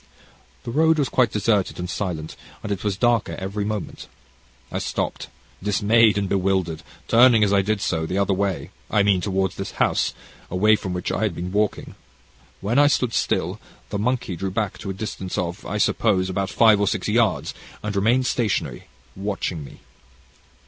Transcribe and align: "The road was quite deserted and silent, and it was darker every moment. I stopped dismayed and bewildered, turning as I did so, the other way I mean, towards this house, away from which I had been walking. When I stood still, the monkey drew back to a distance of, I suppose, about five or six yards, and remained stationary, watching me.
"The 0.63 0.71
road 0.71 0.97
was 0.97 1.09
quite 1.09 1.31
deserted 1.31 1.77
and 1.77 1.87
silent, 1.87 2.35
and 2.63 2.71
it 2.71 2.83
was 2.83 2.97
darker 2.97 3.35
every 3.37 3.63
moment. 3.63 4.07
I 4.71 4.79
stopped 4.79 5.27
dismayed 5.61 6.17
and 6.17 6.27
bewildered, 6.27 6.81
turning 7.07 7.43
as 7.43 7.53
I 7.53 7.61
did 7.61 7.81
so, 7.81 8.07
the 8.07 8.17
other 8.17 8.33
way 8.33 8.71
I 8.89 9.03
mean, 9.03 9.21
towards 9.21 9.57
this 9.57 9.73
house, 9.73 10.15
away 10.49 10.75
from 10.75 10.93
which 10.93 11.11
I 11.11 11.21
had 11.21 11.35
been 11.35 11.51
walking. 11.51 11.93
When 12.61 12.79
I 12.79 12.87
stood 12.87 13.13
still, 13.13 13.59
the 13.91 13.99
monkey 13.99 14.35
drew 14.35 14.49
back 14.49 14.79
to 14.79 14.89
a 14.89 14.93
distance 14.95 15.37
of, 15.37 15.63
I 15.67 15.77
suppose, 15.77 16.31
about 16.31 16.49
five 16.49 16.79
or 16.81 16.87
six 16.87 17.07
yards, 17.07 17.53
and 17.83 17.95
remained 17.95 18.25
stationary, 18.25 18.85
watching 19.15 19.63
me. 19.63 19.81